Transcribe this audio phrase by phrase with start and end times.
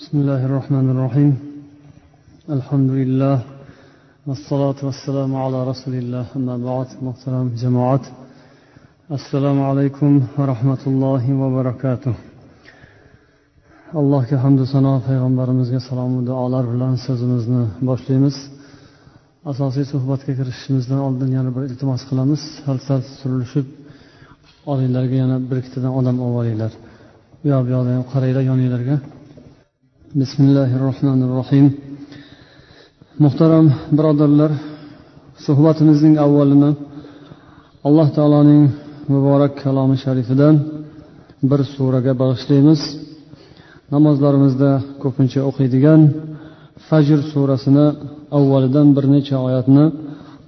[0.00, 1.32] بسم الله الرحمن الرحيم
[2.56, 3.36] الحمد لله
[4.28, 8.04] والصلاة والسلام على رسول الله أما بعد محترم جماعات
[9.18, 12.14] السلام عليكم ورحمة الله وبركاته
[14.00, 18.36] allohga hamdu sano payg'ambarimizga salomu duolar bilan so'zimizni boshlaymiz
[19.50, 23.66] asosiy suhbatga kirishimizdan oldin yana bir iltimos qilamiz sal sal surilishib
[24.72, 26.72] olinglarga yana bir ikkitadan odam olib olinglar
[27.40, 28.96] bu yoq bu yoqdan ham qaranglar yoninglarga
[30.19, 31.65] Bismillahi rohmanir rohim
[33.23, 33.65] muhtaram
[33.97, 34.51] birodarlar
[35.45, 36.71] suhbatimizning avvalini
[37.87, 38.63] alloh taoloning
[39.13, 40.55] muborak kalomi sharifidan
[41.49, 42.81] bir suraga bag'ishlaymiz.
[43.93, 44.71] Namozlarimizda
[45.03, 46.01] ko'pincha o'qiydigan
[46.87, 47.85] fajr surasini
[48.37, 49.85] avvalidan bir necha oyatni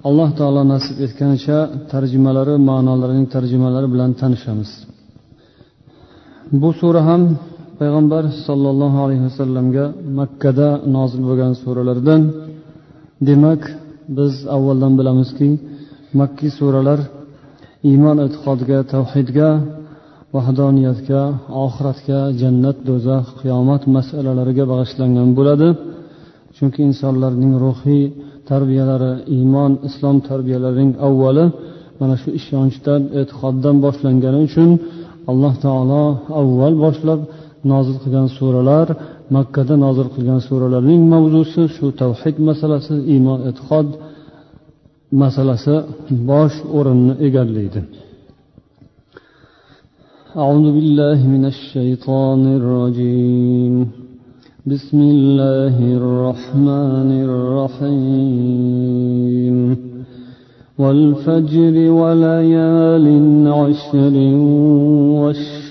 [0.08, 1.58] alloh taolo nasib etganicha
[1.92, 4.70] tarjimalari ma'nolarining tarjimalari bilan tanishamiz.
[6.60, 7.22] Bu sura ham
[7.80, 9.84] payg'ambar sollallohu alayhi vasallamga
[10.18, 12.22] makkada nozil bo'lgan suralardan
[13.28, 13.62] demak
[14.18, 15.48] biz avvaldan bilamizki
[16.20, 17.00] makkiy suralar
[17.90, 19.48] iymon e'tiqodga tavhidga
[20.34, 21.22] vahdoniyatga
[21.64, 25.68] oxiratga jannat do'zax qiyomat masalalariga bag'ishlangan bo'ladi.
[26.56, 28.04] Chunki insonlarning ruhiy
[28.50, 31.44] tarbiyalari iymon islom tarbiyalarining avvali
[32.00, 34.70] mana shu ishonchdan e'tiqoddan boshlangani uchun
[35.30, 36.04] alloh taolo
[36.40, 37.20] avval boshlab
[37.71, 38.87] nozil qilgan suralar
[39.35, 43.87] makkada nozil qilgan suralarning mavzusi shu tavhid masalasi iymon e'tiqod
[45.21, 45.75] masalasi
[46.29, 47.81] bosh o'rinni egallaydi
[50.43, 53.75] أعوذ بالله من الشيطان الرجيم
[54.71, 58.77] بسم الله الرحمن الرحيم
[60.81, 63.07] والفجر وليال
[63.61, 64.15] عشر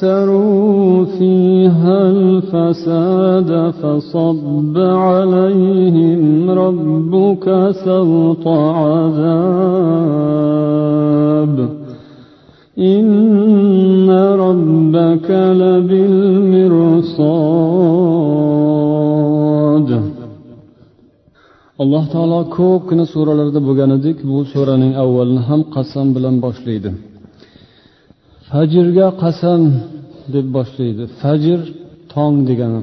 [0.00, 7.46] فكسروا فيها الفساد فصب عليهم ربك
[7.84, 9.70] سوط عذاب
[12.78, 14.10] إن
[14.46, 15.30] ربك
[15.62, 16.30] لبالمرصاد
[21.80, 26.58] الله تعالى كوب كنا سورة لرد بغاندك بو سورة أول نهم قسم بلن باش
[28.50, 29.62] fajrga qasam
[30.34, 31.04] deb boshlaydi.
[31.20, 31.60] Fajr
[32.12, 32.82] tong degani.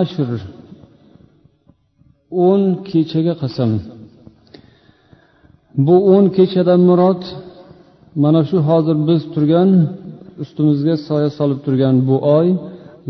[0.00, 0.28] Ashr.
[2.48, 3.70] O'n kechaga qasam.
[5.86, 7.22] Bu o'n kechadan murod
[8.22, 9.70] mana shu hozir biz turgan
[10.42, 12.48] ustimizga soya solib turgan bu oy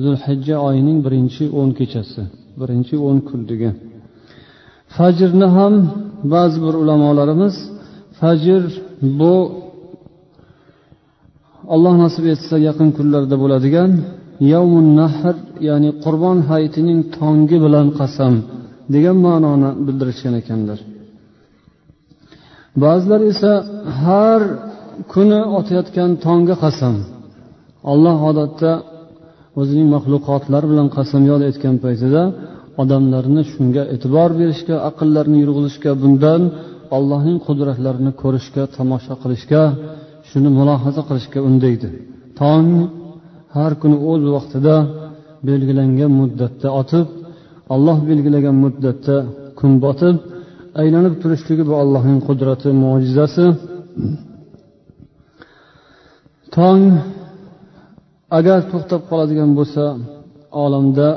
[0.03, 2.23] zulhijja oyining birinchi o'n kechasi
[2.61, 3.71] birinchi o'n kunligi
[4.97, 5.75] fajrni ham
[6.33, 7.55] ba'zi bir ulamolarimiz
[8.19, 8.63] fajr
[9.21, 9.35] bu
[11.75, 13.91] alloh nasib etsa yaqin kunlarda bo'ladigan
[14.53, 15.37] yavmun nahr
[15.69, 18.35] ya'ni qurbon hayitining tongi bilan qasam
[18.95, 20.79] degan ma'noni bildirishgan ekanlar.
[22.83, 23.53] Ba'zilar esa
[24.03, 24.43] har
[25.13, 26.95] kuni otayotgan tongga qasam
[27.93, 28.73] alloh odatda
[29.61, 32.23] o'zining maxluqotlari bilan qasam yod etgan paytida
[32.83, 36.43] odamlarni shunga e'tibor berishga aqllarini yurg'izishga bundan
[36.97, 39.63] allohning qudratlarini ko'rishga tomosha qilishga
[40.31, 41.89] shuni mulohaza qilishga undaydi.
[42.41, 42.69] Tong
[43.57, 44.75] har kuni o'z vaqtida
[45.49, 47.07] belgilangan muddatda otib
[47.75, 49.17] alloh belgilagan muddatda
[49.59, 50.17] kun botib
[50.81, 53.47] aylanib turishligi bu allohning qudrati mo'jizasi.
[56.57, 56.83] Tong
[58.39, 59.85] agar to'xtab qoladigan bo'lsa
[60.65, 61.09] olamda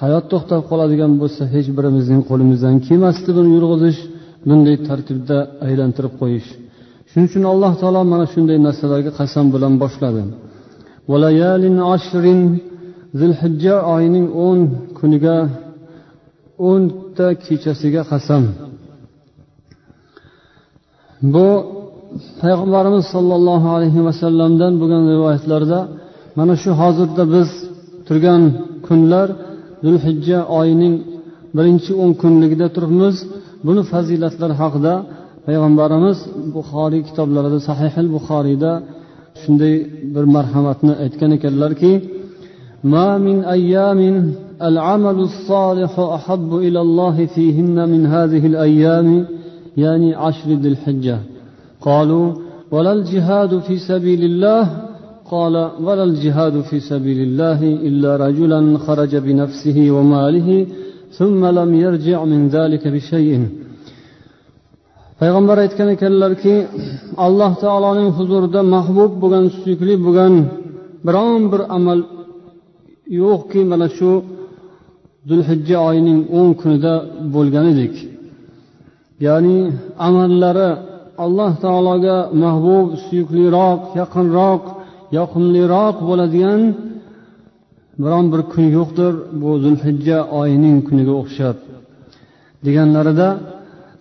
[0.00, 4.00] hayot to'xtab qoladigan bo'lsa hech birimizning qo'limizdan kelmasdi buni yurg'izish
[4.48, 6.48] bunday tartibda aylantirib qo'yish
[7.16, 10.22] shuning uchun alloh taolo mana shunday narsalarga qasam bilan boshladi.
[13.20, 14.60] Zilhijja oyining o'n
[14.98, 15.36] kuniga
[16.70, 18.42] o'nta kechasiga qasam.
[21.34, 21.48] Bu
[22.42, 25.80] payg'ambarimiz sollallohu alayhi vasallamdan bo'lgan rivoyatlarda
[26.38, 27.48] mana shu hozirda biz
[28.06, 28.42] turgan
[28.86, 29.28] kunlar
[29.84, 30.94] zulhijja oyining
[31.56, 33.16] birinchi o'n kunligida turibmiz.
[33.66, 34.94] Buni fazilatlari haqida
[35.46, 36.18] payg'ambarimiz
[36.56, 38.72] buxoriy kitoblarida sahihil buxoriyda
[39.42, 39.74] shunday
[40.14, 41.92] bir marhamatni aytgan ekanlarki
[42.94, 44.00] ما من أيام
[44.62, 49.26] العمل الصالح أحب إلى الله فيهن من هذه الأيام
[49.76, 51.18] يعني عشر ذي الحجة
[51.80, 52.32] قالوا
[52.70, 54.62] ولا الجهاد في سبيل الله
[55.30, 60.66] قال ولا الجهاد في سبيل الله إلا رجلا خرج بنفسه وماله
[61.18, 63.48] ثم لم يرجع من ذلك بشيء
[65.20, 66.54] payg'ambar aytgan ekanlarki
[67.26, 70.34] alloh taoloning huzurida mahbub bo'lgan suyukli bo'lgan
[71.06, 72.00] biron bir amal
[73.22, 74.10] yo'qki mana shu
[75.28, 76.94] zulhijja oyining o'n kunida
[77.34, 77.94] bo'lgan edik.
[79.26, 79.58] Ya'ni
[80.06, 80.70] amallari
[81.24, 84.62] alloh taologa mahbub suyukliroq yaqinroq
[85.18, 86.60] yoqimliroq bo'ladigan
[88.02, 91.56] biron bir kun yo'qdir bu zulhijja oyining kuniga o'xshab
[92.66, 93.28] deganlarida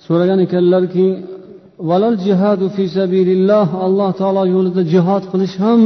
[0.05, 1.07] so'ragan ekanlarki
[1.89, 5.79] valal jihadu fi sabililloh alloh taolo yo'lida jihod qilish ham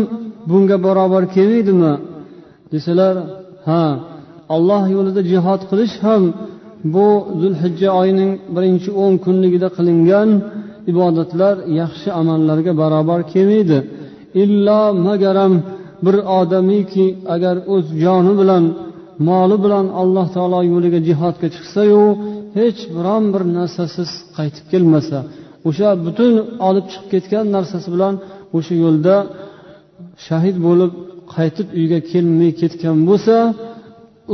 [0.50, 1.94] bunga barobar kelmaydimi?
[2.74, 3.16] Desalar
[3.68, 3.84] ha
[4.56, 6.24] alloh yo'lida jihod qilish ham
[6.94, 7.08] bu
[7.42, 10.30] zulhijja oyining birinchi o'n kunligida qilingan
[10.92, 13.78] ibodatlar yaxshi amallarga barobar kelmaydi.
[14.44, 15.54] Illo magaram
[16.06, 17.06] bir odamiki
[17.36, 18.64] agar o'z joni bilan
[19.28, 22.04] moli bilan alloh taolo yo'liga jihodga chiqsayu
[22.58, 25.18] hech biron bir narsasiz qaytib kelmasa
[25.68, 26.34] o'sha butun
[26.68, 28.14] olib chiqib ketgan narsasi bilan
[28.58, 29.16] o'sha yo'lda
[30.28, 30.92] shahid bo'lib
[31.36, 33.36] qaytib uyga kelmay ketgan bo'lsa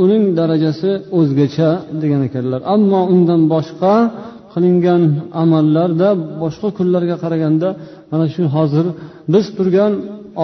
[0.02, 1.70] uning darajasi o'zgacha
[2.02, 2.60] degan ekanlar.
[2.74, 3.94] Ammo undan boshqa
[4.52, 5.02] qilingan
[5.42, 6.08] amallarda
[6.42, 7.68] boshqa kunlarga qaraganda
[8.10, 8.86] mana shu hozir
[9.32, 9.92] biz turgan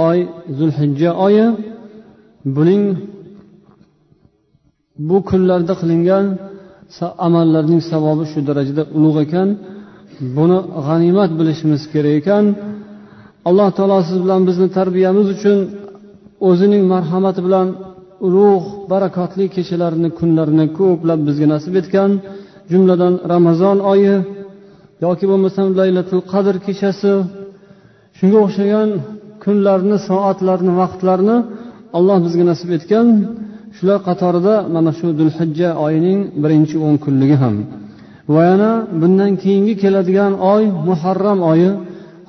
[0.07, 0.19] oy
[0.59, 1.47] zulhijja oyi
[2.57, 2.85] buning
[5.09, 6.25] bu kunlarda qilingan
[7.27, 9.49] amallarning savobi shu darajada ulug' ekan.
[10.37, 12.45] Buni g'animat bilishimiz kerak ekan.
[13.49, 15.59] Alloh taolo siz bilan bizni tarbiyamiz uchun
[16.49, 17.69] o'zining marhamati bilan
[18.27, 22.11] ulug' barakotli kechalarni kunlarini ko'plab bizga nasib etgan.
[22.73, 24.15] Jumladan ramazon oyi
[25.05, 27.13] yoki bo'lmasam laylatul qadr kechasi.
[28.19, 28.89] Shunga o'xshagan
[29.45, 31.37] kunlarni soatlarni vaqtlarni
[31.99, 33.07] alloh bizga nasib etgan.
[33.77, 37.57] Shular qatorida mana shu dulhijja oyining birinchi o'n kunligi ham.
[38.35, 38.71] Va yana
[39.01, 41.71] bundan keyingi keladigan oy muharram oyi.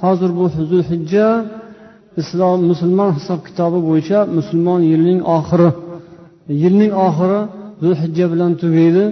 [0.02, 1.28] Hozir bu zulhijja
[2.22, 5.70] islom musulmon hisob kitobi bo'yicha musulmon yilining oxiri.
[6.64, 7.40] Yilning oxiri
[7.84, 9.04] zulhijja bilan tugaydi.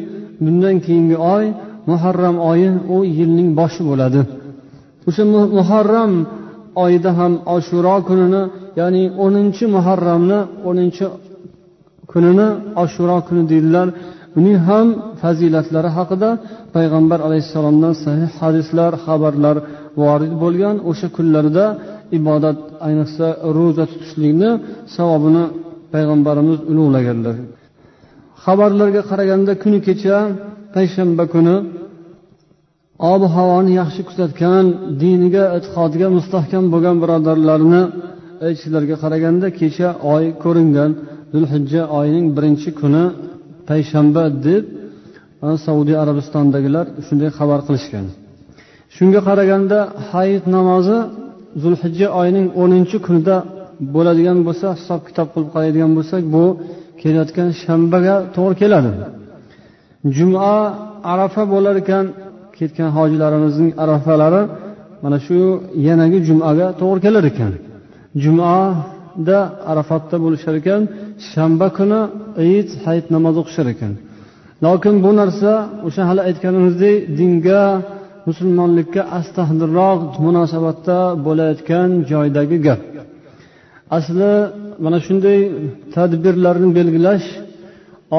[0.44, 1.46] Bundan keyingi oy
[1.90, 4.22] muharram oyi u yilning boshi bo'ladi.
[5.08, 5.24] O'sha
[5.58, 6.14] muharram
[6.84, 8.42] oyida ham oshuro kunini
[8.80, 10.40] ya'ni o'ninchi muharramni
[10.70, 11.06] o'ninchi
[12.12, 12.48] kunini
[12.84, 13.88] oshuro kuni deydilar.
[14.40, 14.88] Uning ham
[15.22, 16.30] fazilatlari haqida
[16.76, 19.58] payg'ambar alayhissalomdan sahih hadislar xabarlar
[20.02, 20.76] vorid bo'lgan.
[20.90, 21.66] O'sha kunlarda
[22.18, 23.28] ibodat ayniqsa
[23.58, 24.50] ro'za tutishlikni
[24.96, 25.44] savobini
[25.94, 27.36] payg'ambarimiz ulug'laganlar.
[28.44, 30.18] Xabarlarga qaraganda kuni kecha
[30.76, 31.56] payshanba kuni
[33.14, 34.66] ob havoni yaxshi kuzatgan
[35.02, 37.82] diniga e'tiqodiga mustahkam bo'lgan birodarlarni
[38.48, 40.92] aytishlariga qaraganda kecha oy ko'ringan.
[41.34, 43.04] Zulhijja oyining birinchi kuni
[43.70, 44.64] payshanba deb
[45.66, 48.06] saudiya arabistondagilar shunday xabar qilishgan.
[48.96, 49.80] Shunga qaraganda
[50.12, 50.98] hayit namozi
[51.64, 53.36] zulhijja oyining o'ninchi kunida
[53.96, 56.44] bo'ladigan bo'lsa hisob kitob qilib qaraydigan bo'lsak bu
[57.02, 58.92] kelayotgan shanbaga to'g'ri keladi.
[60.18, 60.52] Juma
[61.14, 62.06] arafa bo'lar ekan
[62.58, 64.42] ketgan hojilarimizning arafalari
[65.04, 65.38] mana shu
[65.88, 67.52] yanagi jumaga to'g'ri kelar ekan.
[68.24, 68.54] Juma
[69.30, 69.40] da
[69.72, 70.82] arafatda bo'lishar ekan
[71.32, 72.02] shanba kuni
[72.58, 73.94] it hayit namozi o'qishar ekan.
[74.66, 75.52] Lokin bu narsa
[75.88, 77.64] o'sha hali aytganimizdek dinga
[78.28, 82.82] musulmonlikka astahdilroq munosabatda bo'layotgan joydagi gap.
[83.98, 84.32] Asli
[84.84, 85.40] mana shunday
[85.96, 87.28] tadbirlarni belgilash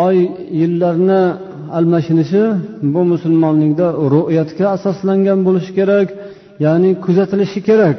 [0.04, 0.16] oy
[0.60, 1.22] yillarni
[1.78, 2.42] almashinishi
[2.94, 6.08] bu musulmonlikda ru'yatga asoslangan bo'lishi kerak
[6.64, 7.98] ya'ni kuzatilishi kerak.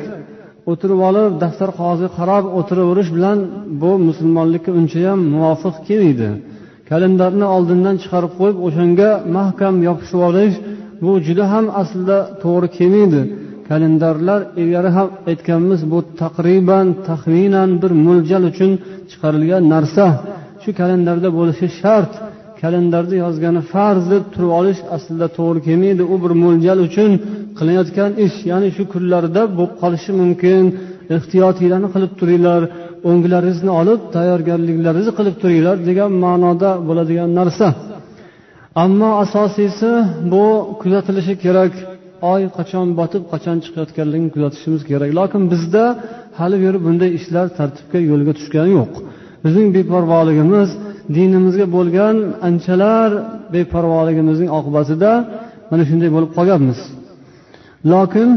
[0.71, 3.37] O'tirib olib daftar qog'ozga qarab o'tiraverish bilan
[3.81, 6.29] bu musulmonlikka unchayam muvofiq kelmaydi.
[6.89, 10.55] Kalendarni oldindan chiqarib qo'yib o'shanga mahkam yopishib olish
[11.03, 13.21] bu juda ham aslida to'g'ri kelmaydi.
[13.69, 18.71] Kalendarlar ilgari ham aytganmiz bu taqriban taxminan bir mo'ljal uchun
[19.09, 20.05] chiqarilgan narsa.
[20.63, 22.13] Shu kalendarda bo'lishi shart.
[22.61, 26.03] Kalendarda yozgani farz deb turib olish aslida to'g'ri kelmaydi.
[26.13, 27.11] U bir mo'ljal uchun
[27.57, 30.63] qilinayotgan ish ya'ni shu kunlarda bo'lib qolishi mumkin.
[31.15, 32.61] Ehtiyotinglarni qilib turinglar
[33.09, 37.67] o'nglaringizni olib tayyorgarliklaringizni qilib turinglar degan ma'noda bo'ladigan narsa.
[38.83, 39.89] Ammo asosiysi
[40.31, 40.45] bu
[40.81, 41.73] kuzatilishi kerak.
[42.33, 45.09] Oy qachon botib qachon chiqayotganligini kuzatishimiz kerak.
[45.19, 45.83] Lekin bizda
[46.39, 48.93] hali beri bunday ishlar tartibga yo'lga tushgani yo'q.
[49.43, 50.69] Bizning beparvoligimiz
[51.15, 52.15] dinimizga bo'lgan
[52.47, 53.09] anchalar
[53.55, 55.11] beparvoligimizning oqibatida
[55.69, 56.79] mana shunday bo'lib qolganmiz.
[57.91, 58.29] Lokin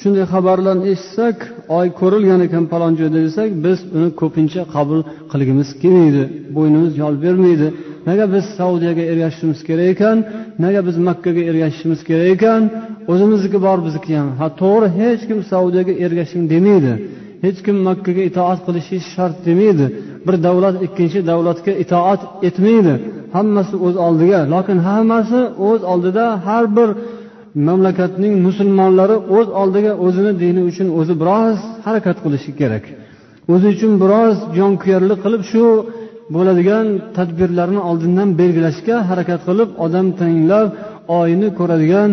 [0.00, 1.36] shunday xabarlarni eshitsak
[1.78, 5.00] oy ko'rilgan ekan falon joyda desak biz uni ko'pincha qabul
[5.32, 6.22] qilgimiz kelmaydi
[6.56, 7.68] bo'ynimiz yol bermaydi.
[8.08, 10.16] Nega biz saudiyaga ergashishimiz kerak ekan
[10.64, 12.62] nega biz makkaga ergashishimiz kerak ekan
[13.12, 14.28] o'zimizniki bor bizniki ham.
[14.40, 16.92] Ha to'g'ri hech kim saudiyaga ergashing demaydi
[17.44, 19.86] hech kim makkaga itoat qilishingiz shart demaydi
[20.26, 22.94] bir davlat ikkinchi davlatga itoat etmaydi.
[23.36, 26.88] Hammasi o'z oldiga lokin hammasi o'z oldida har bir
[27.66, 32.84] mamlakatning musulmonlari o'z oldiga o'zini dini uchun o'zi biroz harakat qilishi kerak.
[33.52, 35.64] O'zi uchun biroz jonkuyarlik qilib shu
[36.34, 36.86] bo'ladigan
[37.16, 40.68] tadbirlarni oldindan belgilashga harakat qilib odam tayinlab
[41.20, 42.10] oyni ko'radigan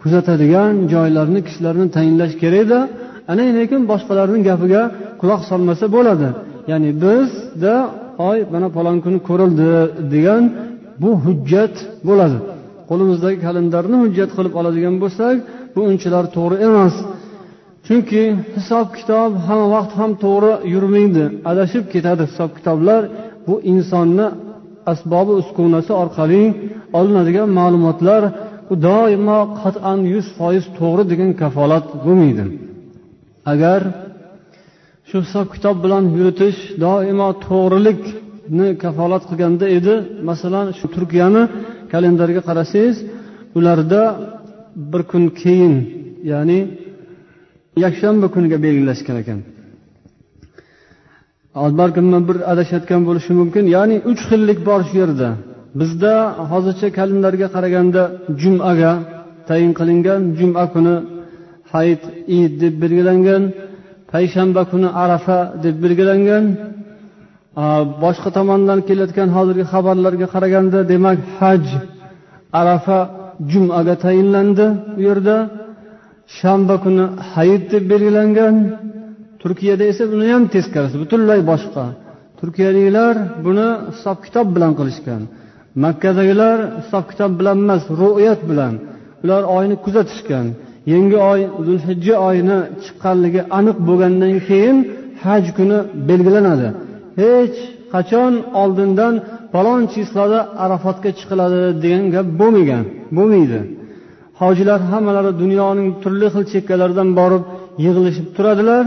[0.00, 2.78] kuzatadigan joylarni kishilarni tayinlash kerakda
[3.32, 4.82] ana lekin boshqalarni gapiga
[5.20, 6.28] quloq solmasa bo'ladi.
[6.70, 7.74] Ya'ni bizda
[8.28, 9.70] oy mana falon kuni ko'rildi
[10.14, 10.42] degan
[11.02, 11.74] bu hujjat
[12.08, 12.38] bo'ladi.
[12.92, 15.36] Qo'limizdagi kalendarni hujjat qilib oladigan bo'lsak
[15.74, 16.94] bu unchalar to'g'ri emas.
[17.86, 18.22] Chunki
[18.56, 21.24] hisob kitob hamma vaqt ham to'g'ri yurmaydi.
[21.50, 23.00] Adashib ketadi hisob kitoblar.
[23.46, 24.26] Bu insonni
[24.92, 26.42] asbobi uskunasi orqali
[26.98, 28.22] olinadigan ma'lumotlar
[28.68, 32.44] bu doimo qat'an yuz foiz to'g'ri degan kafolat bo'lmaydi.
[33.52, 33.80] Agar
[35.08, 39.94] shu hisob kitob bilan yuritish doimo to'g'rilikni kafolat qilganda edi
[40.28, 41.42] masalan shu turkiyani
[41.92, 42.96] kalendarga qarasangiz
[43.58, 44.02] ularda
[44.92, 45.74] bir kun keyin
[46.32, 46.58] ya'ni
[47.84, 49.40] yakshanba kuniga belgilashgan ekan.
[51.80, 53.64] Balkim bir adashayotgan bo'lishi mumkin.
[53.76, 55.28] Ya'ni uch xillik bor shu yerda.
[55.80, 56.12] Bizda
[56.50, 58.02] hozircha kalendarga qaraganda
[58.42, 58.92] jumaga
[59.48, 60.94] tayin qilingan juma kuni
[61.72, 62.02] hayit
[62.38, 63.42] id deb belgilangan
[64.12, 66.44] payshanba kuni arafa deb belgilangan
[68.04, 71.64] boshqa tomondan kelayotgan hozirgi xabarlarga qaraganda demak haj
[72.60, 72.98] arafa
[73.50, 74.66] jumaga tayinlandi
[74.98, 75.36] u yerda.
[76.38, 78.54] Shanba kuni hayit deb belgilangan.
[79.42, 81.84] Turkiyada esa buni ham teskarisi butunlay boshqa.
[82.38, 83.14] Turkiyaliklar
[83.46, 85.22] buni hisob kitob bilan qilishgan.
[85.84, 88.74] Makkadagilar hisob kitob bilan emas ru'yat bilan.
[89.24, 90.46] Ular oyni kuzatishgan.
[90.92, 94.76] Yangi oy zulhijja oyini chiqqanligi aniq bo'lgandan keyin
[95.24, 95.78] haj kuni
[96.08, 96.68] belgilanadi.
[97.20, 97.56] Hech
[97.94, 99.14] qachon oldindan
[99.52, 102.84] falon chislada arafotga chiqiladi degan gap bo'lmagan
[103.16, 103.60] bo'lmaydi.
[104.40, 107.42] Hojilar hammalari dunyoning turli xil chekkalaridan borib
[107.84, 108.84] yig'ilishib turadilar.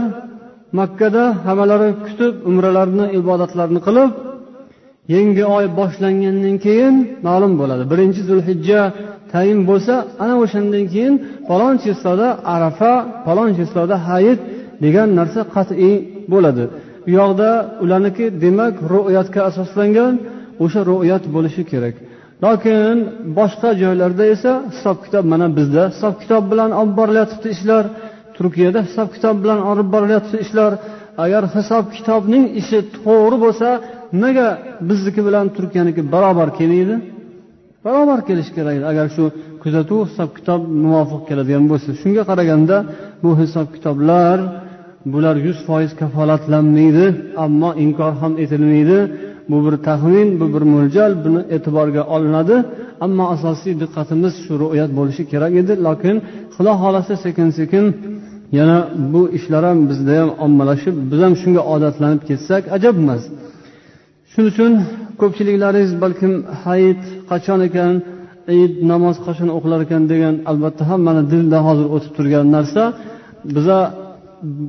[0.78, 4.10] Makkada hammalari kutib umralarni ibodatlarni qilib
[5.14, 6.94] yangi oy boshlangandan keyin
[7.26, 7.82] ma'lum bo'ladi.
[7.92, 8.80] Birinchi zulhijja
[9.32, 11.14] tayin bo'lsa ana o'shandan keyin
[11.48, 12.92] falon chislada arafa
[13.26, 14.40] falon chislada hayit
[14.84, 15.94] degan narsa qat'iy
[16.32, 16.64] bo'ladi.
[17.06, 17.50] U yoqda
[17.84, 20.14] ularniki demak ro'yatga asoslangan
[20.64, 21.94] o'sha ro'yat bo'lishi kerak.
[22.44, 22.96] Lokin
[23.38, 27.84] boshqa joylarda esa hisob kitob mana bizda hisob kitob bilan olib borilyotibdi ishlar.
[28.36, 30.72] Turkiyada hisob kitob bilan olib borilyapti ishlar.
[31.24, 33.68] Agar hisob kitobning ishi to'g'ri bo'lsa
[34.22, 34.48] nega
[34.88, 36.96] bizniki bilan turkiyaniki barobar kelmaydi?
[37.86, 38.74] Barobar kelishi kerak.
[38.78, 39.24] Edi agar shu
[39.62, 42.76] kuzatuv hisob kitob muvofiq keladigan bo'lsa shunga qaraganda
[43.22, 44.38] bu hisob kitoblar
[45.12, 47.06] bular yuz foiz kafolatlanmaydi
[47.44, 48.98] ammo inkor ham etilmaydi.
[49.50, 52.56] Bu bir taxmin bu bir mo'ljal buni e'tiborga olinadi.
[53.04, 56.16] Ammo asosiy diqqatimiz shu ro'yat bo'lishi kerak edi lokin
[56.54, 57.84] xudo xohlasa sekin sekin
[58.58, 58.78] yana
[59.12, 63.22] bu ishlar ham bizda ham ommalashib biz ham shunga odatlanib ketsak ajab emas.
[64.30, 64.72] Shuning uchun
[65.20, 66.32] ko'pchiliklaringiz balkim
[66.64, 67.92] hayit qachon ekan
[68.62, 72.82] id namoz qachon o'qilar ekan degan albatta hammani dilida hozir o'tib turgan narsa.
[73.56, 73.78] Biza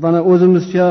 [0.03, 0.88] mana o'zimizcha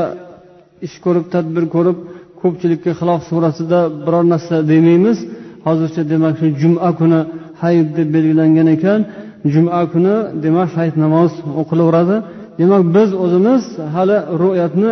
[0.85, 1.97] ish ko'rib tadbir ko'rib
[2.41, 5.17] ko'pchilikka xilof surasida biror narsa demaymiz.
[5.65, 7.19] Hozircha demak shu juma kuni
[7.61, 8.99] hayit deb belgilangan ekan.
[9.53, 10.15] Juma kuni
[10.45, 11.31] demak hayit namoz
[11.61, 12.17] o'qilaveradi.
[12.59, 13.63] Demak biz o'zimiz
[13.95, 14.91] hali ro'yatni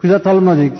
[0.00, 0.74] kuzatolmadik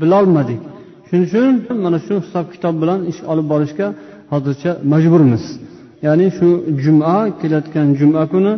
[0.00, 0.60] bilolmadik.
[1.06, 3.86] Shuning uchun mana shu hisob kitob bilan ish olib borishga
[4.32, 5.44] hozircha majburmiz.
[6.06, 6.48] Ya'ni shu
[6.84, 8.52] juma kelayotgan juma kuni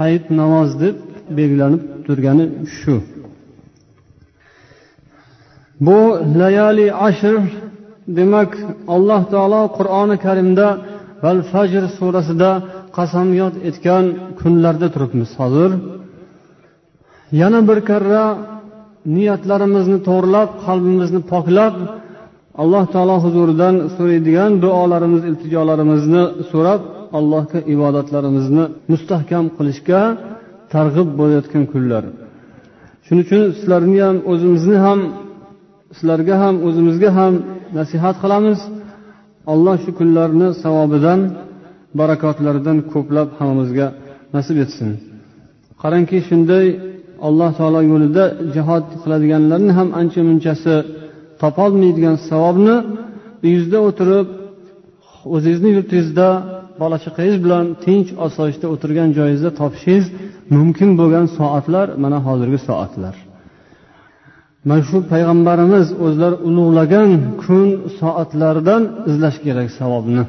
[0.00, 0.94] hayit namoz deb
[1.38, 2.46] belgilanib turgani
[2.76, 2.94] shu.
[5.86, 5.98] Bu
[6.40, 7.34] layali ashr
[8.18, 8.50] demak
[8.94, 10.66] alloh taolo qur'oni karimda
[11.24, 12.50] val fajr surasida
[12.96, 14.04] qasamyod etgan
[14.40, 15.30] kunlarda turibmiz.
[15.40, 15.70] Hozir
[17.40, 18.24] yana bir karra
[19.16, 21.74] niyatlarimizni to'g'rilab qalbimizni poklab
[22.62, 26.80] alloh taolo huzuridan so'raydigan duolarimiz iltijolarimizni so'rab
[27.18, 30.00] allohga ibodatlarimizni mustahkam qilishga
[30.74, 32.04] targ'ib bo'layotgan kunlar.
[33.06, 35.00] Shuning uchun sizlarni ham o'zimizni ham
[35.96, 37.34] sizlarga ham o'zimizga ham
[37.78, 38.58] nasihat qilamiz.
[39.52, 41.20] Alloh shu kunlarni savobidan
[41.98, 43.86] barakotlaridan ko'plab hammamizga
[44.34, 44.88] nasib etsin.
[45.82, 46.66] Qarangki shunday
[47.28, 50.74] alloh taolo yo'lida jihod qiladiganlarni ham ancha munchasi
[51.42, 52.76] topolmaydigan savobni
[53.44, 54.26] uyingizda o'tirib
[55.34, 56.28] o'zingizni yurtingizda
[56.80, 60.06] bola chaqangiz bilan tinch osoyishta o'tirgan joyingizda topishingiz
[60.56, 63.14] mumkin bo'lgan soatlar mana hozirgi soatlar.
[64.68, 67.10] Mana shu payg'ambarimiz o'zlari ulug'lagan
[67.42, 67.66] kun
[68.00, 70.24] soatlaridan izlash kerak savobni.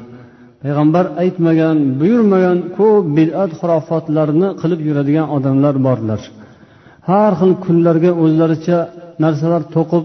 [0.62, 6.20] Payg'ambar aytmagan buyurmagan ko'p bidat xurofotlarni qilib yuradigan odamlar borlar.
[7.08, 8.78] Har xil kunlarga o'zlaricha
[9.24, 10.04] narsalar to'qib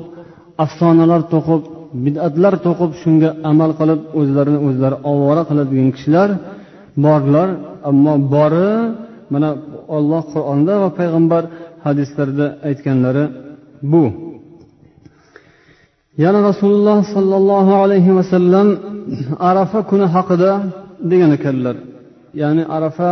[0.64, 1.62] afsonalar to'qib
[2.06, 6.30] bidatlar to'qib shunga amal qilib o'zlarini o'zlari ovora qiladigan kishilar
[7.06, 7.50] borlar.
[7.90, 8.72] Ammo bori
[9.34, 9.50] mana
[9.98, 11.44] olloh qur'onda va payg'ambar
[11.86, 13.24] hadislarida aytganlari
[13.92, 14.04] bu.
[16.24, 18.68] Yana rasululloh sollallohu alayhi vasallam
[19.50, 20.52] arafa kuni haqida
[21.12, 21.76] degan ekanlar.
[22.42, 23.12] Ya'ni arafa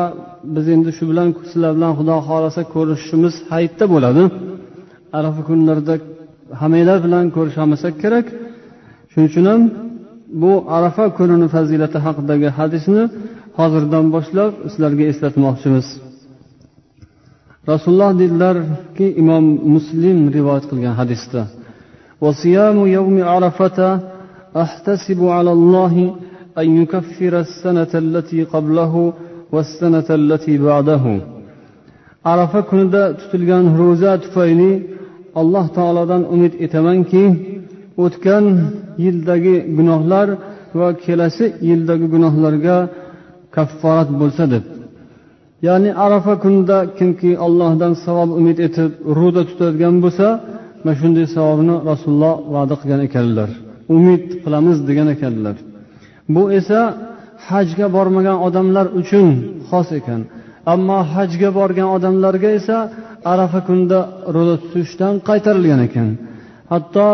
[0.56, 4.24] biz endi shu bilan sizlar bilan xudo xohlasa ko'rishishimiz hayitda bo'ladi.
[5.20, 5.96] Arafa kunlarida
[6.62, 8.26] hammanglar bilan ko'risholmasak kerak.
[9.11, 9.63] shuning uchun ham
[10.43, 13.03] bu arafa kunini fazilati haqidagi hadisni
[13.59, 15.87] hozirdan boshlab sizlarga eslatmoqchimiz
[17.71, 19.45] rasululloh dedilarki imom
[19.75, 21.43] muslim rivoyat qilgan hadisda
[22.25, 23.79] وصيام يوم عرفة
[24.65, 25.95] أحتسب على الله
[26.61, 29.13] أن يكفر السنة التي قبله
[29.55, 31.05] والسنة التي بعده
[32.33, 34.73] arafa kunida tutilgan ro'za tufayli
[35.41, 37.25] alloh taolodan umid etamanki
[38.04, 38.46] o'tgan
[39.06, 40.28] yildagi gunohlar
[40.80, 42.78] va kelasi yildagi gunohlarga
[43.56, 44.64] kafforat bo'lsa deb.
[45.68, 50.28] Ya'ni arafa kunida kimki allohdan savob umid etib ro'za tutadigan bo'lsa
[50.84, 53.50] mana shunday savobni rasululloh va'da qilgan ekanlar.
[53.96, 55.56] Umid qilamiz degan ekanlar.
[56.36, 56.80] Bu esa
[57.50, 59.28] hajga bormagan odamlar uchun
[59.70, 60.22] xos ekan.
[60.74, 62.78] Ammo hajga borgan odamlarga esa
[63.34, 64.00] arafa kunida
[64.36, 66.10] ro'za tutishdan qaytarilgan ekan.
[66.72, 67.08] Hatto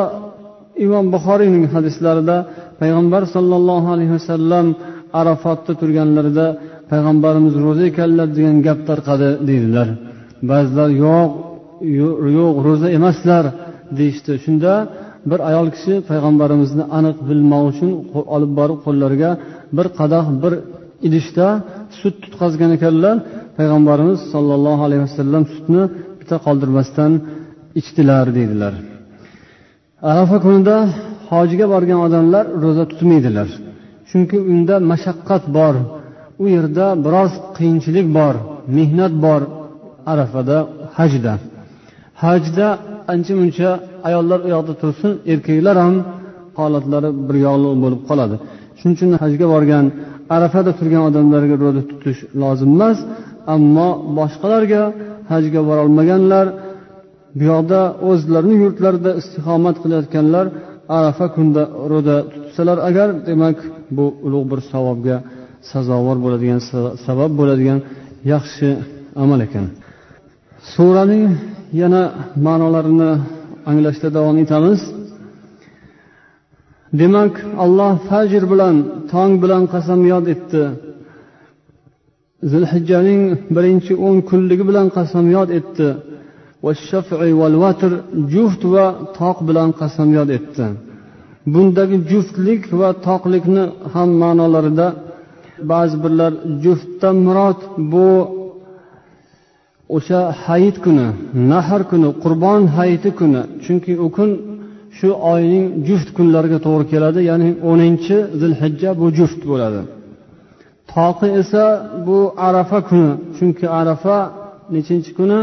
[0.86, 2.38] imom buxoriyning hadislarida
[2.82, 4.66] payg'ambar sollallohu alayhi vasallam
[5.20, 6.46] arafotda turganlarida
[6.92, 9.88] payg'ambarimiz ro'za ekanlar degan gap tarqadi deydilar.
[10.50, 11.30] Ba'zilar yo'q
[12.38, 13.44] yo'q ro'za emaslar
[13.98, 14.34] deyishdi.
[14.46, 14.74] Shunda
[15.30, 17.92] bir ayol kishi payg'ambarimizni aniq bilmoq uchun
[18.36, 19.32] olib borib qo'llariga
[19.78, 20.54] bir qadah bir
[21.08, 21.48] idishda
[22.00, 23.16] sut tutqazgan ekanlar.
[23.58, 25.84] Payg'ambarimiz sollallohu alayhi vasallam sutni
[26.20, 27.12] bitta qoldirmasdan
[27.80, 28.74] ichdilar deydilar.
[30.02, 30.76] Arafa kunida
[31.30, 33.48] hojiga borgan odamlar ro'za tutmaydilar.
[34.10, 35.76] Chunki unda mashaqqat bor
[36.44, 38.36] u yerda biroz qiyinchilik bor
[38.78, 39.42] mehnat bor
[40.12, 40.58] arafada
[40.98, 41.34] hajda.
[42.24, 42.68] Hajda
[43.14, 43.70] ancha muncha
[44.08, 45.96] ayollar u yoqda tursin erkaklar ham
[46.60, 48.36] holatlari bir yog'liq bo'lib qoladi.
[48.78, 49.86] Shuning uchun hajga borgan
[50.36, 52.98] arafada turgan odamlarga ro'za tutish lozim emas
[53.56, 54.82] ammo boshqalarga
[55.32, 56.46] hajga borolmaganlar
[57.38, 60.46] bu yoqda o'zlarini yurtlarida istiqomat qilayotganlar
[60.98, 63.58] arafa kunda ro'da tutsalar agar demak
[63.98, 65.18] bu ulug' bir savobga
[65.72, 66.60] sazovor bo'ladigan
[67.06, 67.80] sabab bo'ladigan
[68.34, 68.70] yaxshi
[69.24, 69.66] amal ekan.
[70.74, 71.26] Suraning
[71.82, 72.04] yana
[72.46, 73.12] ma'nolarini
[73.70, 74.82] anglashda davom etamiz.
[77.02, 78.76] Demak alloh fajr bilan
[79.12, 80.64] tong bilan qasamyod etdi.
[82.52, 83.22] Zilhijjaning
[83.56, 85.88] birinchi o'n kunligi bilan qasamyod etdi.
[87.42, 87.92] Valvatr
[88.34, 88.86] juft va
[89.20, 90.66] toq bilan qasamyod etdi
[91.54, 94.88] bundagi juftlik va toqlikni ham ma'nolarida
[95.72, 96.32] ba'zi birlar
[96.64, 97.60] juftdan murod
[97.92, 98.08] bu
[99.96, 101.08] o'sha hayit kuni
[101.52, 104.30] nahr kuni qurbon hayiti kuni chunki u kun
[104.98, 109.82] shu oyning juft kunlariga to'g'ri keladi ya'ni o'ninchi zilhijja bu juft bo'ladi
[110.94, 111.66] toqi esa
[112.08, 112.18] bu
[112.48, 114.18] arafa kuni chunki arafa
[114.76, 115.40] nechinchi kuni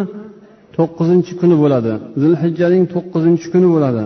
[0.77, 1.93] to'qqizinchi kuni bo'ladi.
[2.23, 4.03] Zilhijjaning to'qqizinchi kuni bo'ladi.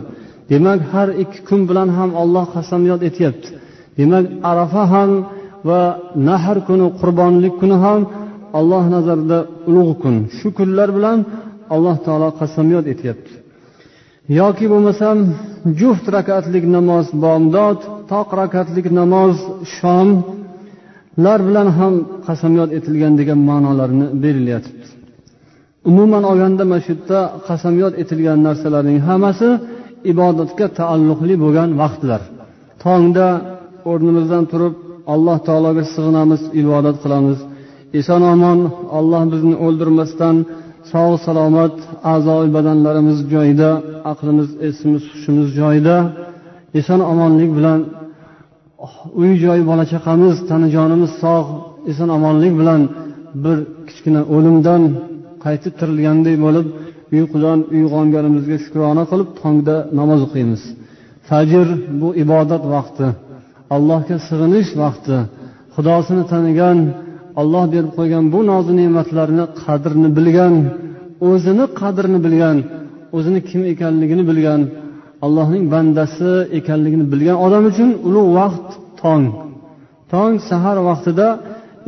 [0.51, 3.49] Demak har ikki kun bilan ham olloh qasamyod etyapti.
[3.99, 5.11] Demak arafa ham
[5.69, 5.81] va
[6.29, 8.01] nahr kuni qurbonlik kuni ham
[8.59, 10.17] alloh nazarida ulug' kun.
[10.37, 11.19] Shu kunlar bilan
[11.75, 13.33] alloh taolo qasamyod etyapti.
[14.41, 15.17] Yoki bo'lmasam
[15.81, 17.79] juft rakatlik namoz bomdod
[18.13, 19.35] toq rakatlik namoz
[19.77, 21.95] shomlar bilan ham
[22.27, 24.78] qasamyod etilgan degan ma'nolarni berilyapti.
[25.91, 29.49] Umuman olganda mana shu yerda qasamyod etilgan narsalarning hammasi
[30.13, 32.21] ibodatga taalluqli bo'lgan vaqtlar.
[32.85, 33.29] Tongda
[33.91, 34.75] o'rnimizdan turib
[35.13, 37.39] alloh taologa sig'inamiz ibodat qilamiz.
[38.01, 38.59] Eson omon
[38.99, 40.37] olloh bizni o'ldirmasdan
[40.93, 41.75] sog' salomat
[42.15, 43.71] a'zoi badanlarimiz joyida
[44.13, 45.97] aqlimiz esimiz hushimiz joyida
[46.81, 47.81] eson omonlik bilan
[49.21, 51.51] uy joy bola chaqamiz tanajonimiz sog'
[51.91, 52.81] eson omonlik bilan
[53.45, 54.83] bir kichkina o'limdan
[55.45, 56.67] qaytib tirilganday bo'lib
[57.17, 60.63] uyqudan uyg'onganimizga shukrona qilib tongda namoz o'qiymiz.
[61.29, 61.67] Fajr
[62.01, 63.07] bu ibodat vaqti
[63.77, 65.17] allohga sig'inish vaqti
[65.75, 66.79] xudosini tanigan
[67.41, 70.55] olloh berib qo'ygan bu nozi ne'matlarni qadrini bilgan
[71.29, 72.57] o'zini qadrini bilgan
[73.17, 74.61] o'zini kim ekanligini bilgan
[75.27, 78.69] allohning bandasi ekanligini bilgan odam uchun ulug' vaqt
[79.01, 79.25] tong.
[80.13, 81.29] Tong sahar vaqtida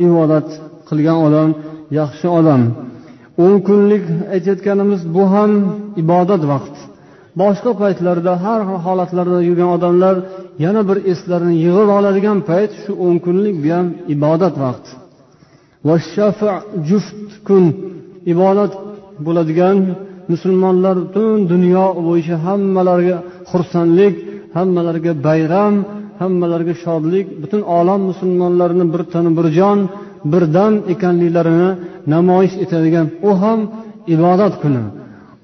[0.05, 0.47] ibodat
[0.89, 1.49] qilgan odam
[1.99, 2.61] yaxshi odam.
[3.41, 4.03] O'n kunlik
[4.35, 5.51] aytayotganimiz bu ham
[6.03, 6.75] ibodat vaqt.
[7.41, 10.15] Boshqa paytlarda har xil holatlarda yurgan odamlar
[10.65, 14.85] yana bir eslarini yig'ib oladigan payt shu o'n kunlik bu ham ibodat vaqt.
[16.89, 17.63] Juft kun
[18.33, 18.73] ibodat
[19.25, 19.77] bo'ladigan
[20.31, 23.17] musulmonlar butun dunyo bo'yicha hammalariga
[23.51, 24.15] xursandlik
[24.57, 25.73] hammalariga bayram
[26.21, 29.79] hammalariga shodlik butun olam musulmonlarini bir tanu bir jon
[30.33, 31.69] birdam ekanliklarini
[32.13, 33.59] namoyish etadigan u ham
[34.15, 34.83] ibodat kuni.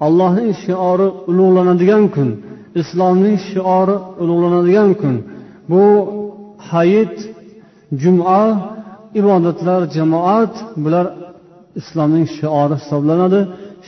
[0.06, 2.30] Allohning shiori ulug'lanadigan kun
[2.82, 5.16] islomning shiori ulug'lanadigan kun.
[5.72, 5.84] Bu
[6.70, 7.16] hayit
[8.02, 8.42] juma
[9.20, 11.06] ibodatlar jamoat bular
[11.80, 13.40] islomning shiori hisoblanadi.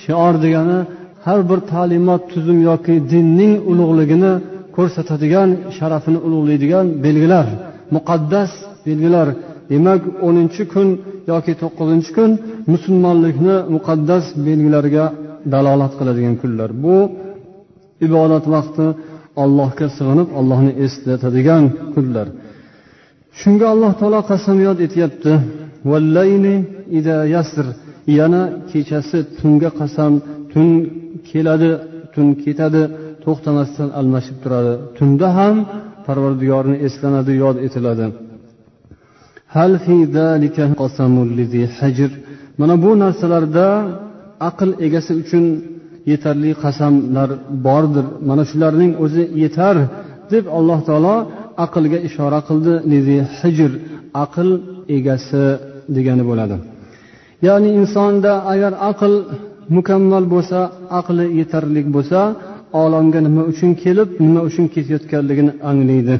[0.03, 0.79] Shior degani
[1.25, 4.33] har bir ta'limot tuzum yoki dinning ulug'ligini
[4.75, 7.47] ko'rsatadigan sharafini ulug'laydigan belgilar
[7.95, 8.51] muqaddas
[8.87, 9.27] belgilar.
[9.71, 10.87] Demak o'ninchi kun
[11.31, 12.31] yoki to'qqizinchi kun
[12.73, 15.05] musulmonlikni muqaddas belgilariga
[15.53, 16.69] dalolat qiladigan kunlar.
[16.83, 16.95] Bu
[18.07, 18.85] ibodat vaqti
[19.43, 22.27] allohga sig'inib allohni eslatadigan kunlar.
[23.39, 25.33] Shunga alloh taolo qasamyod etyapti.
[28.19, 30.13] Yana kechasi tunga qasam
[30.51, 30.67] tun
[31.29, 31.71] keladi
[32.13, 32.83] tun ketadi
[33.23, 34.73] to'xtamasdan almashib turadi.
[34.97, 35.55] Tunda ham
[36.05, 38.05] parvardigorni eslanadi yod etiladi.
[42.59, 43.67] Mana bu narsalarda
[44.49, 45.45] aql egasi uchun
[46.11, 47.29] yetarli qasamlar
[47.65, 48.05] bordir.
[48.29, 49.75] Mana shularning o'zi yetar
[50.31, 51.15] deb alloh taolo
[51.65, 52.73] aqlga ishora qildi.
[53.39, 53.71] Hijr
[54.23, 54.49] aql
[54.97, 55.43] egasi
[55.95, 56.55] degani bo'ladi.
[57.47, 59.13] Ya'ni insonda agar aql
[59.75, 60.59] mukammal bo'lsa
[60.99, 62.19] aqli yetarli bo'lsa
[62.83, 66.15] olamga nima uchun kelib nima uchun ketayotganligini anglaydi.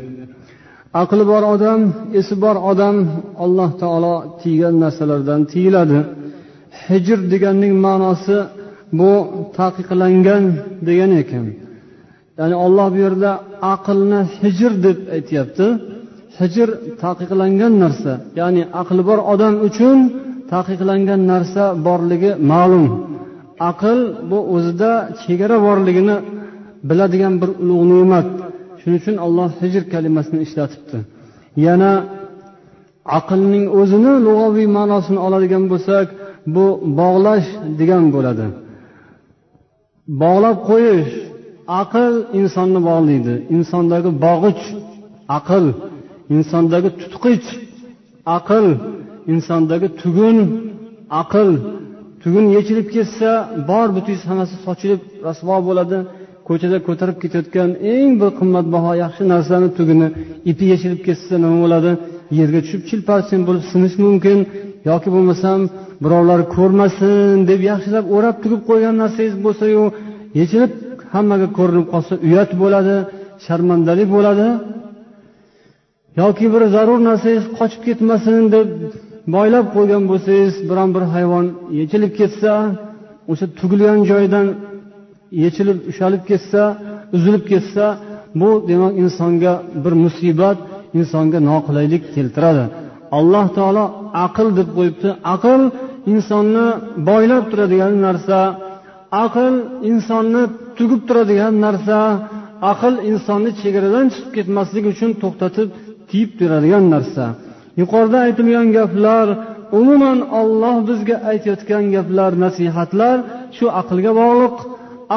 [0.94, 1.82] Aqli bor odam
[2.20, 2.96] esi bor odam
[3.44, 6.00] alloh taolo tiygan narsalardan tiyiladi.
[6.86, 8.38] Hijr deganning ma'nosi
[9.00, 9.12] bu
[9.60, 10.44] taqiqlangan
[10.88, 11.46] degani ekan.
[12.40, 13.32] Ya'ni olloh bu yerda
[13.74, 15.68] aqlni hijr deb aytyapti.
[16.40, 16.70] Hijr
[17.04, 18.14] taqiqlangan narsa.
[18.40, 19.98] Ya'ni aqli bor odam uchun
[20.54, 22.86] taqiqlangan narsa borligi ma'lum.
[23.72, 24.00] Aql
[24.30, 26.18] bu o'zida chegara borligini
[26.90, 28.28] biladigan bir ulug' ne'mat
[28.90, 30.98] shuning uchun alloh hijr kalimasini ishlatibdi.
[31.66, 31.92] Yana
[33.18, 36.08] aqlning o'zini lug'aviy ma'nosini oladigan bo'lsak
[36.56, 36.66] bu
[37.00, 37.48] bog'lash
[37.80, 38.46] degan bo'ladi.
[40.22, 41.12] Bog'lab qo'yish
[41.82, 43.34] aql insonni bog'laydi.
[43.56, 44.64] Insondagi bog'ich
[45.38, 45.66] aql
[46.36, 47.48] insondagi tutqich
[48.38, 48.66] aql
[49.34, 50.38] insondagi tugun
[51.22, 51.50] aql.
[52.24, 53.32] Tugun yechilib ketsa
[53.70, 55.98] bor butingiz hammasi sochilib rasvo bo'ladi.
[56.50, 60.08] Ko'chada ko'tarib ketayotgan eng bir qimmatbaho yaxshi narsani tugini
[60.52, 61.92] ipi yechilib ketsa nima bo'ladi?
[62.40, 64.38] Yerga tushib chilparchin bo'lib sinishi mumkin
[64.90, 65.60] yoki bo'lmasam
[66.04, 69.84] birovlar ko'rmasin deb yaxshilab o'rab tugib qo'ygan narsangiz bo'lsayu
[70.40, 70.72] yechilib
[71.14, 72.96] hammaga ko'rinib qolsa uyat bo'ladi
[73.46, 74.48] sharmandalik bo'ladi.
[76.22, 78.68] Yoki bir zarur narsangiz qochib ketmasin deb
[79.36, 81.46] boylab qo'ygan bo'lsangiz biron bir hayvon
[81.80, 82.52] yechilib ketsa
[83.32, 84.48] o'sha tugilgan joydan
[85.44, 86.64] yechilib ushalib ketsa
[87.16, 87.86] uzilib ketsa
[88.42, 90.58] bu demak insonga bir musibat
[91.00, 92.66] insonga noqulaylik keltiradi.
[93.18, 93.86] Alloh taolo
[94.26, 95.10] aql deb qo'yibdi.
[95.36, 95.62] Aql
[96.14, 96.68] insonni
[97.10, 98.40] boylab turadigan narsa
[99.26, 99.54] aql
[99.92, 100.44] insonni
[100.78, 101.98] tugib turadigan narsa
[102.72, 105.70] aql insonni chegaradan chiqib ketmasligi uchun to'xtatib
[106.10, 107.26] tiyib turadigan narsa.
[107.82, 109.28] Yuqorida aytilgan gaplar
[109.80, 113.18] umuman olloh bizga aytayotgan gaplar nasihatlar
[113.58, 114.56] shu aqlga bog'liq.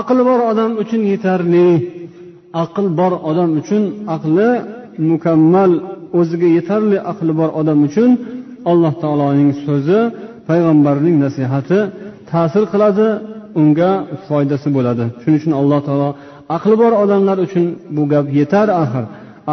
[0.01, 1.69] Aqli bor odam uchun yetarli.
[2.63, 3.83] Aql bor odam uchun
[4.17, 4.51] aqli
[5.11, 5.73] mukammal
[6.19, 8.11] o'ziga yetarli aqli bor odam uchun
[8.71, 10.01] alloh taoloning so'zi
[10.49, 11.79] payg'ambarning nasihati
[12.31, 13.09] ta'sir qiladi
[13.61, 13.91] unga
[14.27, 15.05] foydasi bo'ladi.
[15.21, 16.09] Shuning uchun alloh taolo
[16.57, 17.65] aqli bor odamlar uchun
[17.97, 19.05] bu gap yetar axir.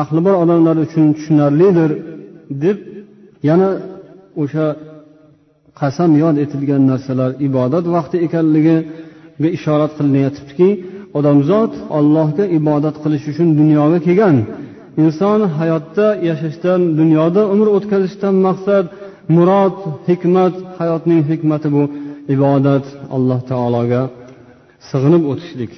[0.02, 1.92] Aqli bor odamlar uchun tushunarlidir
[2.64, 2.78] deb
[3.50, 3.70] yana
[4.44, 4.68] o'sha
[5.80, 8.78] qasam yod etilgan narsalar ibodat vaqti ekanligi
[9.40, 10.70] ekanligiga ishorat qilinayotibdiki
[11.18, 14.36] odamzod ollohga ibodat qilish uchun dunyoga kelgan.
[15.04, 18.86] Inson hayotda yashashdan dunyoda umr o'tkazishdan maqsad
[19.36, 19.76] murod
[20.10, 21.84] hikmat hayotning hikmati bu.
[22.36, 24.02] Ibodat alloh taologa
[24.90, 25.74] sig'inib o'tishlik.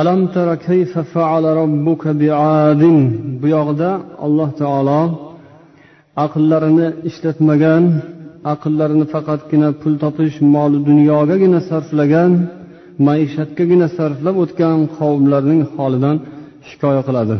[0.00, 2.98] Alam tara kayfa faala robbuka biadin?
[3.40, 3.90] Bu yoqda
[4.26, 5.02] alloh taolo
[6.24, 7.84] aqllarini ishlatmagan
[8.53, 12.31] aqllarini faqatgina pul topish moli dunyogagina sarflagan
[13.07, 16.15] maishatgagina sarflab o'tgan qavmlarning holidan
[16.69, 17.37] hikoya qiladi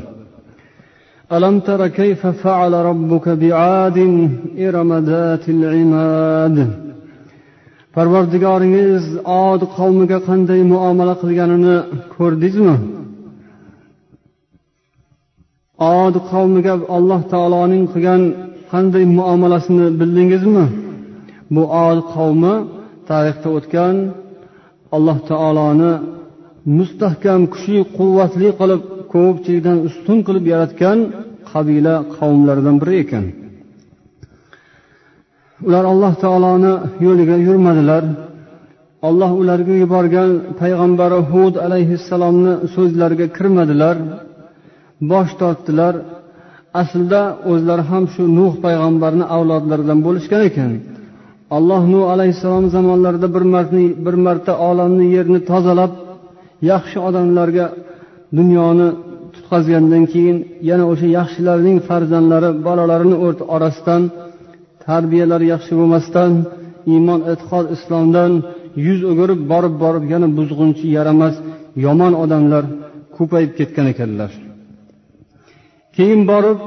[1.36, 3.98] ألم تر كيف فعل ربك بعاد
[4.65, 6.58] إرم ذات العماد
[7.95, 9.04] parvardigoringiz
[9.45, 11.76] od qavmiga qanday muomala qilganini
[12.15, 12.76] ko'rdingizmi
[16.02, 18.21] od qavmiga alloh taoloning qilgan
[18.71, 20.65] qanday muomalasini bildingizmi
[21.57, 22.55] Muol qavmi
[23.09, 23.97] tarixda o'tgan
[24.97, 25.93] alloh taoloni
[26.79, 28.83] mustahkam kuchli quvvatli qilib
[29.15, 30.99] ko'pchilikdan ustun qilib yaratgan
[31.51, 33.25] qabila qavmlardan biri ekan.
[35.67, 36.73] Ular alloh taoloni
[37.07, 38.05] yo'liga yurmadilar.
[39.09, 43.97] Olloh ularga yuborgan payg'ambari hud alayhissalomni so'zlariga kirmadilar
[45.11, 45.95] bosh tortdilar.
[46.83, 50.73] Aslida o'zlari ham shu nuh payg'ambarni avlodlaridan bo'lishgan ekan.
[51.57, 55.93] Alloh nu alayhissalom zamonlarida bir marta bir marta olamni yerni tozalab
[56.73, 57.67] yaxshi odamlarga
[58.39, 58.89] dunyoni
[59.35, 60.37] tutqazgandan keyin
[60.71, 63.17] yana o'sha yaxshilarning farzandlari bolalarini
[63.55, 64.03] orasidan
[64.87, 66.33] tarbiyalari yaxshi bo'lmasdan
[66.93, 68.33] iymon e'tiqod islomdan
[68.87, 71.35] yuz o'girib borib borib yana buzg'unchi yaramas
[71.87, 72.65] yomon odamlar
[73.17, 74.31] ko'payib ketgan ekanlar.
[75.97, 76.59] Keyin borib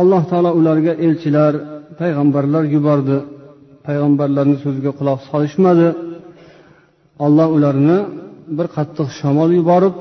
[0.00, 1.52] alloh taolo ularga elchilar
[2.00, 3.16] payg'ambarlar yubordi.
[3.86, 5.88] Payg'ambarlarni so'ziga quloq solishmadi.
[7.24, 7.98] Olloh ularni
[8.56, 9.94] bir qattiq shamol yuborib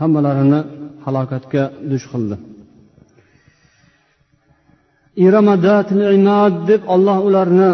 [0.00, 0.60] hammalarini
[1.04, 2.36] halokatga duch qildi.
[6.70, 7.70] Deb olloh ularni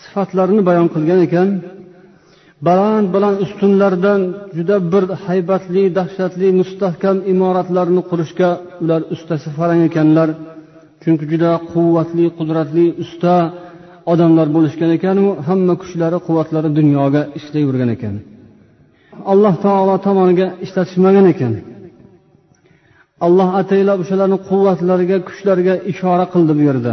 [0.00, 1.48] sifatlarini bayon qilgan ekan.
[2.66, 4.20] Baland baland ustunlardan
[4.56, 8.50] juda bir haybatli dahshatli mustahkam imoratlarni qurishga
[8.82, 10.28] ular ustasi farang ekanlar.
[11.02, 13.34] Chunki juda quvvatli qudratli usta
[14.12, 18.14] odamlar bo'lishgan ekanu hamma kuchlari quvvatlari dunyoga ishlayvergan ekan.
[19.32, 21.52] Alloh taolo tomoniga ishlatishmagan ekan.
[23.26, 26.92] Alloh ataylab o'shalarni quvvatlariga kuchlariga ishora qildi bu yerda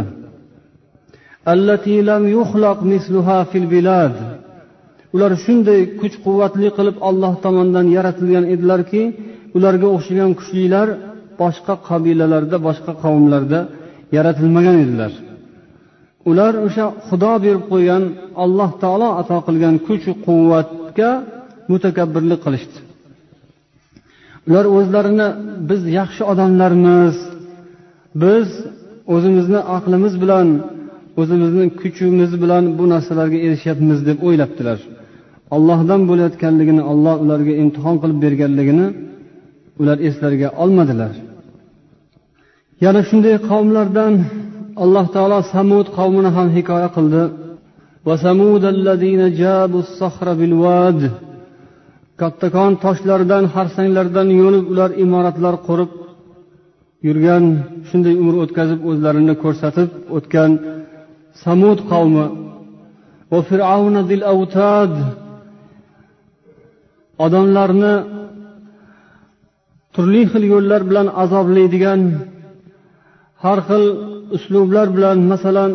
[5.14, 9.02] ular shunday kuch quvvatli qilib olloh tomonidan yaratilgan edilarki
[9.56, 10.88] ularga o'xshagan kuchlilar
[11.42, 13.60] boshqa qabilalarda boshqa qavmlarda
[14.16, 15.12] yaratilmagan edilar.
[16.30, 18.02] Ular o'sha xudo berib qo'ygan
[18.44, 21.10] alloh taolo ato qilgan kuch quvvatga
[21.70, 22.78] mutakabbirlik qilishdi.
[24.48, 25.28] Ular o'zlarini
[25.68, 27.16] biz yaxshi odamlarmiz.
[28.22, 28.48] Biz
[29.14, 30.48] o'zimizni aqlimiz bilan
[31.20, 34.78] o'zimizni kuchimiz bilan bu narsalarga erishyapmiz deb o'ylabdilar.
[35.56, 38.86] Ollohdan bo'layotganligini olloh ularga imtihon qilib berganligini
[39.80, 41.14] ular eslariga olmadilar.
[42.84, 44.14] Yana shunday qavmlardan
[44.82, 47.24] alloh taolo samud qavmini ham hikoya qildi.
[52.20, 55.90] Kattakon toshlardan harsanglardan yo'lib ular imoratlar qurib
[57.06, 57.44] yurgan
[57.88, 60.50] shunday umr o'tkazib o'zlarini ko'rsatib o'tgan
[61.44, 62.26] samud qavmi.
[63.30, 64.92] Va fir'avna dil avtad
[67.24, 67.94] odamlarni
[69.94, 72.00] turli xil yo'llar bilan azoblaydigan
[73.44, 73.84] har xil
[74.36, 75.72] uslublar bilan masalan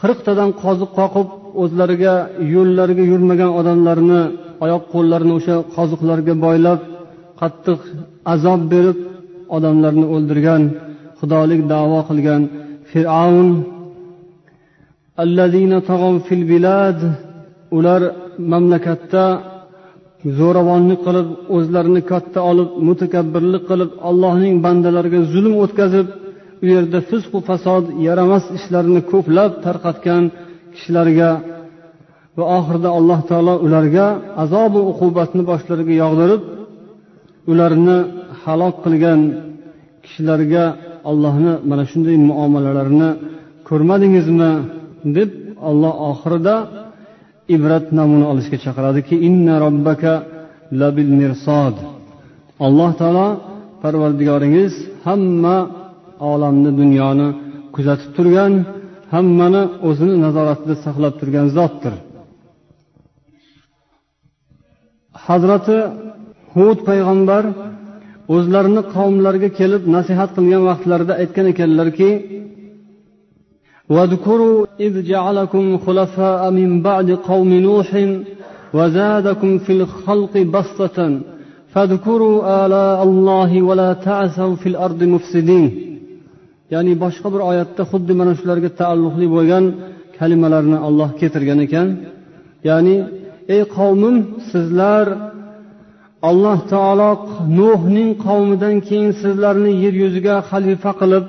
[0.00, 1.28] qirqtadan qoziq qoqib
[1.62, 2.14] o'zlariga
[2.54, 4.20] yo'llariga yurmagan odamlarni
[4.64, 6.80] oyoq qo'llarini o'sha qoziqlarga boylab
[7.40, 7.80] qattiq
[8.34, 8.98] azob berib
[9.56, 10.62] odamlarni o'ldirgan
[11.18, 12.42] xudolik davo qilgan
[12.90, 13.48] fir'avn
[17.76, 18.00] ular
[18.52, 19.24] mamlakatda
[20.38, 26.06] zo'ravonlik qilib o'zlarini katta olib mutakabbirlik qilib allohning bandalariga zulm o'tkazib
[26.62, 30.22] u yerda fizqu fasod yaramas ishlarni ko'plab tarqatgan
[30.74, 31.30] kishilarga
[32.38, 34.06] va oxirida alloh taolo ularga
[34.42, 36.42] azobu uqubatni boshlariga yog'dirib
[37.52, 37.98] ularni
[38.42, 39.20] halok qilgan
[40.04, 40.64] kishilarga
[41.10, 43.10] allohni mana shunday muomalalarini
[43.68, 44.52] ko'rmadingizmi?
[45.16, 45.30] deb
[45.70, 46.56] olloh oxirida
[47.54, 50.12] ibrat namuna olishga chaqiradiki inna robbaka
[50.80, 51.76] labil mirsod.
[52.66, 53.28] Alloh taolo
[53.82, 54.74] parvardigoringiz
[55.06, 55.56] hamma
[56.31, 57.27] olamni dunyoni
[57.75, 58.53] kuzatib turgan
[59.13, 61.93] hammani o'zini nazoratida saqlab turgan zotdir
[65.27, 65.77] hazrati
[66.55, 67.43] hud payg'ambar
[68.35, 72.11] o'zlarini qavmlariga kelib nasihat qilgan vaqtlarida aytgan ekanlarki
[73.89, 77.89] واذكروا إذ جعلكم خلفاء من بعد قوم نوح
[78.73, 81.19] وزادكم في الخلق بسطة
[81.73, 85.86] فاذكروا آلاء الله ولا تعثوا في الأرض مفسدين
[86.74, 89.64] ya'ni boshqa bir oyatda xuddi mana shularga taalluqli bo'lgan
[90.18, 91.88] kalimalarni olloh keltirgan ekan.
[92.68, 92.96] Ya'ni
[93.54, 94.16] ey qavmim
[94.50, 95.06] sizlar
[96.30, 97.10] alloh taolo
[97.58, 101.24] nuhning qavmidan keyin sizlarni yer yuziga xalifa qilib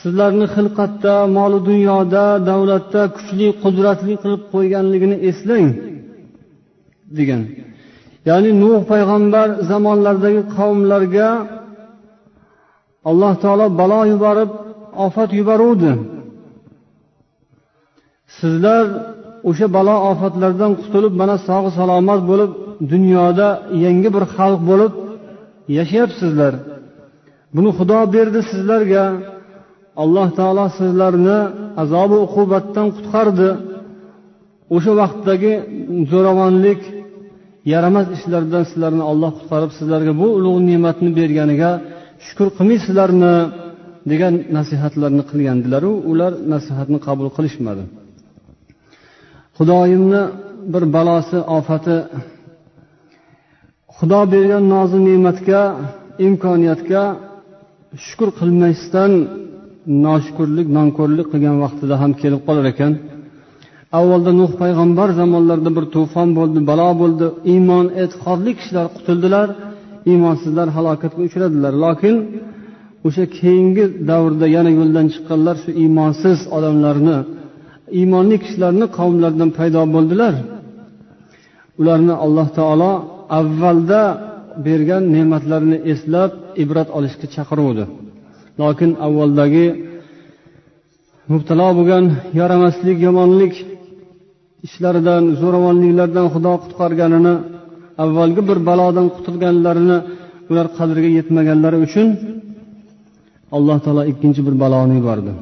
[0.00, 5.66] sizlarni xilqatda molu dunyoda davlatda kuchli qudratli qilib qo'yganligini eslang
[7.18, 7.42] degan.
[8.28, 11.28] Ya'ni nuh payg'ambar zamonlaridagi qavmlarga
[13.10, 14.50] alloh taolo balo yuborib
[15.06, 15.92] ofat yuboruvdi.
[18.38, 18.84] Sizlar
[19.48, 22.50] o'sha balo ofatlardan qutulib mana sog' salomat bo'lib
[22.92, 23.48] dunyoda
[23.84, 24.92] yangi bir xalq bo'lib
[25.78, 26.52] yashayapsizlar.
[27.54, 29.04] Buni xudo berdi sizlarga.
[30.02, 31.38] Alloh taolo sizlarni
[31.82, 33.50] azobi uqubatdan qutqardi.
[34.76, 35.52] O'sha vaqtdagi
[36.10, 36.80] zo'ravonlik
[37.72, 41.70] yaramas ishlardan sizlarni olloh qutqarib sizlarga bu ulug' ne'matni berganiga
[42.26, 43.34] shukur qilmaysizlarmi
[44.10, 47.84] degan nasihatlarni qilgandilaru ular nasihatni qabul qilishmadi.
[49.56, 50.22] Xudoyimni
[50.72, 51.96] bir balosi ofati
[53.96, 55.62] xudo bergan nozi ne'matga
[56.26, 57.02] imkoniyatga
[58.06, 59.12] shukur qilmasdan
[60.06, 62.92] noshukurlik nonko'rlik qilgan vaqtida ham kelib qolar ekan.
[63.98, 69.48] Avvalda nuh payg'ambar zamonlarida bir to'fon bo'ldi balo bo'ldi iymon e'tiqodli kishilar qutuldilar.
[70.10, 71.72] Iymonsizlar halokatga uchradilar.
[71.84, 72.14] Lokin
[73.06, 77.16] o'sha keyingi davrda yana yo'ldan chiqqanlar shu iymonsiz odamlarni
[77.98, 80.34] iymonli kishilarni qavmlaridan paydo bo'ldilar.
[81.80, 82.92] Ularni alloh taolo
[83.40, 84.02] avvalda
[84.66, 86.30] bergan ne'matlarini eslab
[86.62, 87.84] ibrat olishga chaqiruvdi.
[88.60, 89.66] Lokin avvaldagi
[91.32, 92.04] mubtalo bo'lgan
[92.40, 93.54] yaramaslik yomonlik
[94.66, 97.34] ishlaridan zo'ravonliklardan xudo qutqarganini
[98.02, 99.98] avvalgi bir balodan qutulganlarini
[100.50, 102.08] ular qadriga yetmaganlari uchun
[103.56, 105.32] alloh taolo ikkinchi bir baloni yubordi.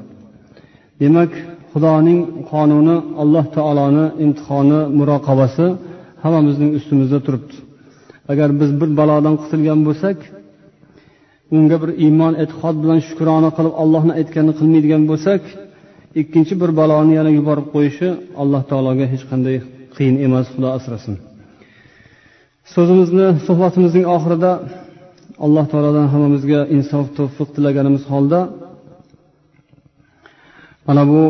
[1.03, 1.33] Demak
[1.73, 2.21] xudoning
[2.51, 5.67] qonuni alloh taoloni imtihoni muroqabasi
[6.23, 7.55] hammamizning ustimizda turibdi.
[8.33, 10.19] Agar biz bir balodan qutulgan bo'lsak
[11.57, 15.43] unga bir iymon e'tiqod bilan shukrona qilib allohni aytganini qilmaydigan bo'lsak
[16.21, 18.09] ikkinchi bir baloni yana yuborib qo'yishi
[18.43, 19.57] alloh taologa hech qanday
[19.97, 21.17] qiyin emas xudo asrasin.
[22.75, 24.53] So'zimizni suhbatimizning oxirida
[25.45, 28.41] alloh taolodan hammamizga insof tavfiq tilaganimiz holda
[30.87, 31.23] mana bu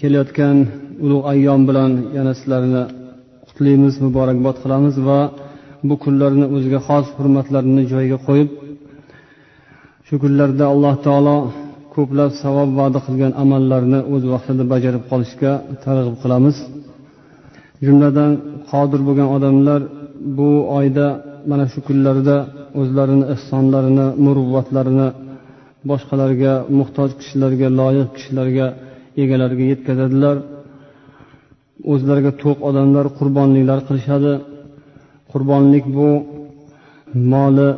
[0.00, 0.56] kelayotgan
[1.04, 2.82] ulug' ayyom bilan yana sizlarni
[3.48, 5.20] qutlaymiz muborakbod qilamiz va
[5.88, 8.50] bu kunlarni o'ziga xos hurmatlarini joyiga qo'yib
[10.06, 11.36] shu kunlarda alloh taolo
[11.94, 15.52] ko'plab savob va'da qilgan amallarni o'z vaqtida bajarib qolishga
[15.84, 16.56] targ'ib qilamiz.
[17.84, 18.32] Jumladan
[18.70, 19.80] qodir bo'lgan odamlar
[20.38, 21.06] bu oyda
[21.50, 22.36] mana shu kunlarda
[22.80, 25.08] o'zlarini ehsonlarini muruvvatlarini
[25.90, 28.66] boshqalarga muhtoj kishilarga loyiq kishilarga
[29.22, 30.36] egalariga yetkazadilar.
[31.92, 34.32] O'zlariga to'q odamlar qurbonliklar qilishadi.
[35.32, 36.10] Qurbonlik bu
[37.32, 37.68] moli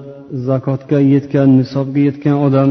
[0.49, 2.69] zakotga yetgan nisobga yetgan odam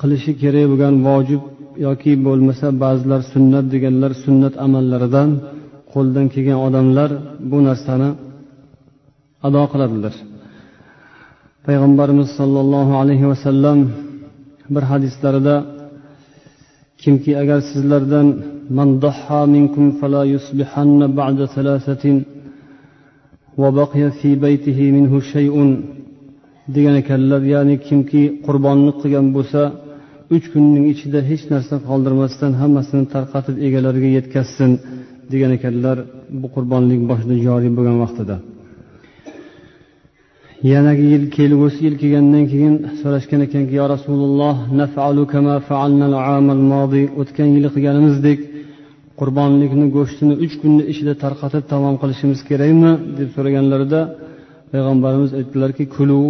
[0.00, 1.42] qilishi kerak bo'lgan vojib
[1.86, 5.30] yoki bo'lmasa ba'zilar sunnat deganlar sunnat amallaridan
[5.94, 7.10] qo'ldan kelgan odamlar
[7.50, 8.10] bu narsani
[9.46, 10.14] ado qiladilar.
[11.66, 13.78] Payg'ambarimiz sollallohu alayhi vasallam
[14.74, 15.56] bir hadislarida
[17.02, 18.26] kimki agar sizlardan
[18.78, 22.16] mandaha minkum fala yusbihanna ba'da thalathatin
[23.60, 25.70] va baqiya fi baytihi minhu shay'un
[26.74, 29.62] degan ekanlar ya'ni kimki qurbonlik qilgan bo'lsa
[30.36, 34.70] uch kunning ichida hech narsa qoldirmasdan hammasini tarqatib egalariga yetkazsin
[35.31, 35.97] degan ekanlar
[36.41, 38.35] bu qurbonlik boshida joriy bo'lgan vaqtida
[40.71, 44.55] yanagi yil kelgusi yil kelgandan keyin so'rashgan ekanki yo rasululloh
[47.21, 48.39] o'tgan yili qilganimizdek
[49.19, 54.01] qurbonlikni go'shtini uch kunni ichida tarqatib tamom qilishimiz kerakmi deb so'raganlarida
[54.71, 56.21] payg'ambarimiz aytdilarki kulu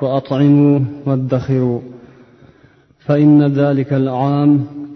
[0.00, 0.72] va atimu
[1.08, 1.76] vaddakhiru
[3.06, 4.50] فإن ذلك العام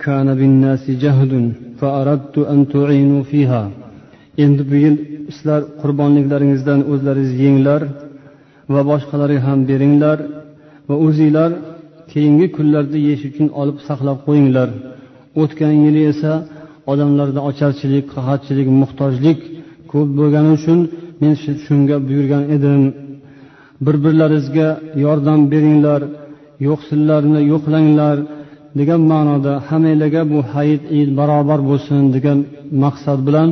[0.04, 1.32] كان بالناس جهد
[1.80, 3.62] فأردت أن تعينوا فيها
[4.44, 4.96] endi bu yil
[5.34, 7.82] sizlar qurbonliklaringizdan o'zlaringiz yenglar
[8.72, 10.18] va boshqalarga ham beringlar
[10.88, 11.50] va o'zinglar
[12.12, 14.68] keyingi kunlarda yeyish uchun olib saqlab qo'yinglar
[15.42, 16.32] o'tgan yili esa
[16.92, 19.40] odamlarda ocharchilik qahatchilik muhtojlik
[19.92, 20.78] ko'p bo'lgani uchun
[21.20, 21.32] men
[21.66, 22.82] shunga buyurgan edim
[23.84, 24.68] bir birlaringizga
[25.04, 26.00] yordam beringlar
[26.68, 28.16] yo'qsillarni yo'qlanglar
[28.79, 32.39] degan ma'noda hammanglarga bu hayit id barobar bo'lsin degan
[32.83, 33.49] maqsad bilan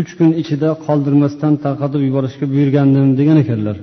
[0.00, 3.76] uch kun ichida qoldirmasdan tarqatib yuborishga buyurgandim degan ekanlar.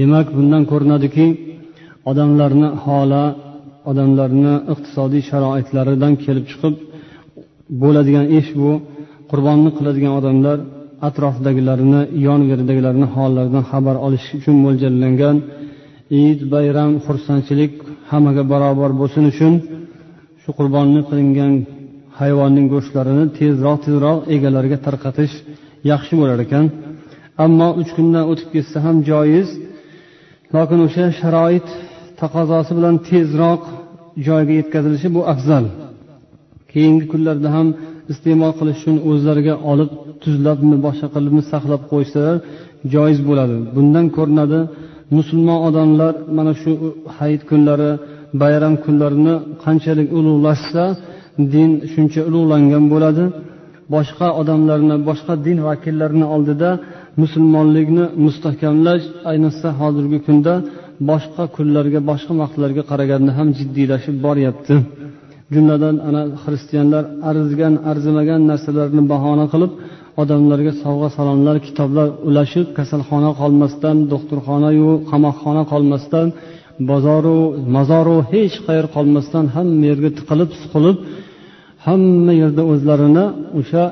[0.00, 1.26] Demak bundan ko'rinadiki
[2.10, 3.24] odamlarni holi
[3.90, 6.74] odamlarni iqtisodiy sharoitlaridan kelib chiqib
[7.82, 8.70] bo'ladigan ish bu
[9.30, 10.58] qurbonni qiladigan odamlar
[11.08, 15.36] atrofdagilarni yon veridagilarni hollaridan xabar olish uchun mo'ljallangan
[16.24, 17.72] id bayram xursandchilik
[18.10, 19.54] hammaga barobar bo'lsin uchun
[20.42, 21.52] shu qurbonni qilingan
[22.20, 25.34] hayvonning go'shtlarini tezroq tezroq egalariga tarqatish
[25.90, 26.64] yaxshi bo'lar ekan.
[27.44, 29.48] Ammo uch kundan o'tib ketsa ham joiz.
[30.54, 31.68] Lokin o'sha sharoit
[32.20, 33.62] taqozosi bilan tezroq
[34.26, 35.64] joyiga yetkazilishi bu afzal.
[36.72, 37.68] Keyingi kunlarda ham
[38.12, 39.90] iste'mol qilish uchun o'zlariga olib
[40.22, 42.36] tuzlabmi boshqa qilibmi saqlab qo'ysalar
[42.94, 43.56] joiz bo'ladi.
[43.76, 44.60] Bundan ko'rinadi
[45.16, 46.70] musulmon odamlar mana shu
[47.16, 47.90] hayit kunlari
[48.40, 50.84] bayram kunlarini qanchalik ulug'lashsa
[51.54, 53.24] din shuncha ulug'langan bo'ladi.
[53.94, 56.70] Boshqa odamlarni boshqa din vakillarini oldida
[57.22, 60.54] musulmonlikni mustahkamlash ayniqsa hozirgi kunda
[61.10, 64.74] boshqa kunlarga boshqa vaqtlarga qaraganda ham jiddiylashib boryapti.
[65.54, 69.72] Jumladan ana xristianlar arzigan arzimagan narsalarni bahona qilib
[70.22, 76.26] odamlarga sovg'a salomlar kitoblar ulashib kasalxona qolmasdan do'xtirxonayu qamoqxona qolmasdan
[76.90, 77.38] bozoru
[77.76, 80.96] mozoru hech qayer qolmasdan hamma yerga tiqilib suqilib
[81.86, 83.24] hamma yerda o'zlarini
[83.60, 83.84] o'sha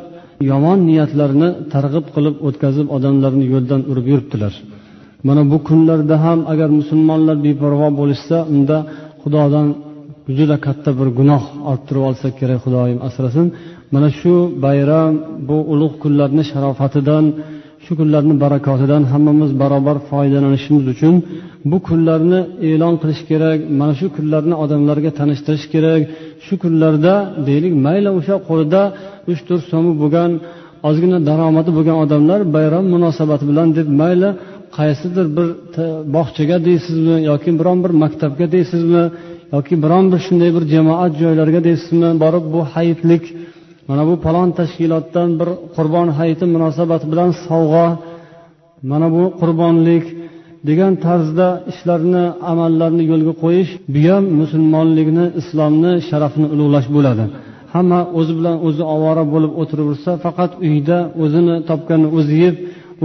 [0.50, 4.54] yomon niyatlarini targ'ib qilib o'tkazib odamlarni yo'ldan urib yuribdilar.
[5.26, 8.76] Mana bu kunlarda ham agar musulmonlar beparvo bo'lishsa unda
[9.22, 9.68] xudodan
[10.36, 13.46] juda katta bir gunoh orttirib olsa kerak xudoyim asrasin.
[13.94, 15.12] Mana shu bayram
[15.48, 17.24] bu ulug' kunlarni sharofatidan
[17.90, 21.14] shu kunlarni barakotidan hammamiz barobar foydalanishimiz uchun
[21.70, 26.02] bu kunlarni e'lon qilish kerak mana shu kunlarni odamlarga tanishtirish kerak.
[26.46, 27.14] Shu kunlarda
[27.48, 28.82] deylik mayli o'sha qo'lida
[29.30, 30.30] uch to'rt so'mi bo'lgan
[30.88, 34.30] ozgina daromadi bo'lgan odamlar bayram munosabati bilan deb mayli
[34.78, 35.46] qaysidir bir
[36.16, 39.04] bog'chaga deysizmi yoki biron bir maktabga deysizmi
[39.54, 43.24] yoki biron bir shunday bir jamoat joylariga deysizmi borib bu hayitlik
[43.90, 47.86] mana bu palon tashkilotdan bir qurbon hayiti munosabati bilan sovg'a
[48.90, 50.04] mana bu qurbonlik
[50.68, 57.24] degan tarzda ishlarni amallarni yo'lga qo'yish bu ham musulmonlikni islomni sharafini ulug'lash bo'ladi.
[57.74, 62.54] Hamma o'zi bilan o'zi ovora bo'lib o'tiraversa faqat uyda o'zini topganini o'zi yeb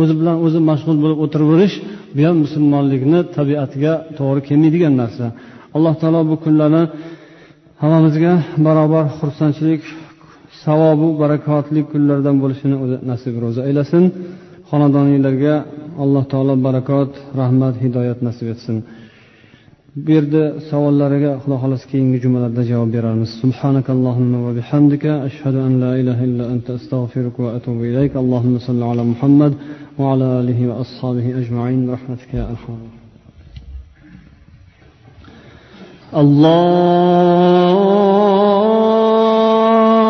[0.02, 1.76] o'zi bilan o'zi mashg'ul bo'lib o'tiraverish
[2.16, 5.26] bu ham musulmonlikni tabiatiga to'g'ri kelmaydigan narsa.
[5.76, 6.84] Alloh taolo bu kunlarni
[7.82, 8.34] hammamizga
[8.66, 9.84] barobar xursandchilik
[10.65, 14.05] savobu barakotli kunlardan bo'lishini o'zi nasib ro'za aylasin
[14.71, 15.55] xonadoninglarga
[16.03, 17.11] alloh taolo barakot
[17.41, 18.77] rahmat hidoyat nasib etsin
[20.05, 25.93] bu yerda savollariga xudo xohlasa keyingi jumalarda javob beramiz سبحانك اللهم وبحمدك أشهد أن لا
[26.01, 29.53] إله إلا أنت أستغفرك وأتوب إليك اللهم صل على محمد
[30.01, 32.81] وعلى آله وأصحابه أجمعين برحمتك يا أرحم
[36.23, 37.71] الله